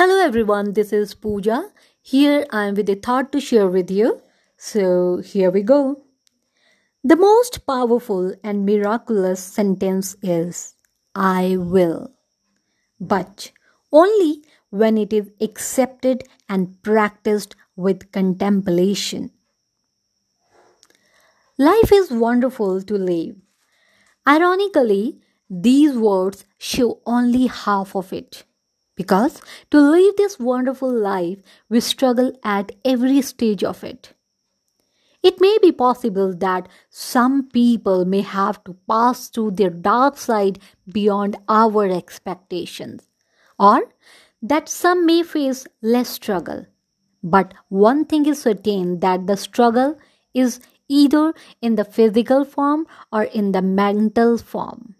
[0.00, 1.72] Hello everyone, this is Pooja.
[2.00, 4.22] Here I am with a thought to share with you.
[4.56, 6.04] So here we go.
[7.04, 10.74] The most powerful and miraculous sentence is
[11.14, 12.14] I will.
[12.98, 13.52] But
[13.92, 19.32] only when it is accepted and practiced with contemplation.
[21.58, 23.36] Life is wonderful to live.
[24.26, 25.20] Ironically,
[25.50, 28.44] these words show only half of it.
[29.00, 29.40] Because
[29.70, 31.38] to live this wonderful life,
[31.70, 34.12] we struggle at every stage of it.
[35.22, 40.58] It may be possible that some people may have to pass through their dark side
[40.92, 43.08] beyond our expectations,
[43.58, 43.88] or
[44.42, 46.66] that some may face less struggle.
[47.22, 49.96] But one thing is certain that the struggle
[50.34, 51.32] is either
[51.62, 54.94] in the physical form or in the mental form.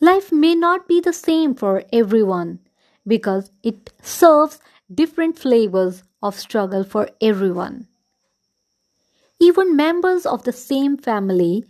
[0.00, 2.60] Life may not be the same for everyone,
[3.08, 4.60] because it serves
[4.94, 7.88] different flavors of struggle for everyone.
[9.40, 11.64] Even members of the same family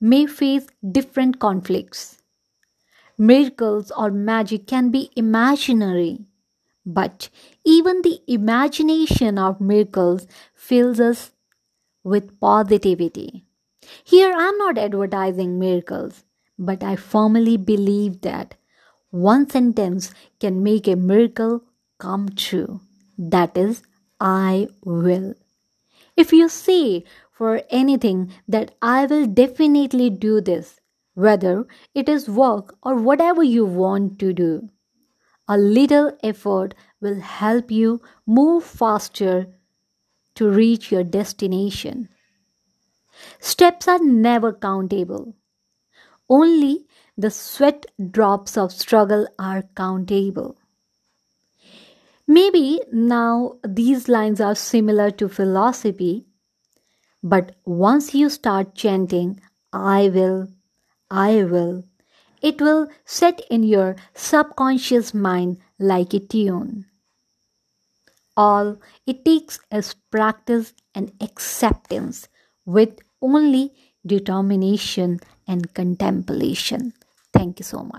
[0.00, 2.22] may face different conflicts.
[3.18, 6.26] Miracles or magic can be imaginary,
[6.86, 7.30] but
[7.64, 11.32] even the imagination of miracles fills us
[12.04, 13.46] with positivity.
[14.04, 16.24] Here, I'm not advertising miracles,
[16.58, 18.56] but I firmly believe that
[19.12, 21.62] one sentence can make a miracle
[21.98, 22.80] come true.
[23.18, 23.82] That is,
[24.18, 25.34] I will.
[26.16, 30.80] If you say for anything that I will definitely do this,
[31.14, 34.70] whether it is work or whatever you want to do,
[35.46, 39.46] a little effort will help you move faster
[40.36, 42.08] to reach your destination.
[43.40, 45.36] Steps are never countable.
[46.30, 46.86] Only
[47.22, 50.56] the sweat drops of struggle are countable.
[52.26, 56.26] Maybe now these lines are similar to philosophy,
[57.22, 59.40] but once you start chanting,
[59.72, 60.48] I will,
[61.10, 61.84] I will,
[62.40, 66.86] it will set in your subconscious mind like a tune.
[68.36, 72.28] All it takes is practice and acceptance
[72.64, 73.72] with only
[74.04, 76.94] determination and contemplation.
[77.42, 77.98] Thank you so much.